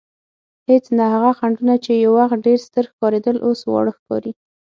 هېڅ 0.69 0.85
نه، 0.97 1.05
هغه 1.13 1.31
خنډونه 1.39 1.75
چې 1.83 1.91
یو 1.93 2.11
وخت 2.19 2.37
ډېر 2.45 2.59
ستر 2.67 2.83
ښکارېدل 2.91 3.37
اوس 3.45 3.59
واړه 3.71 3.91
ښکاري. 3.97 4.31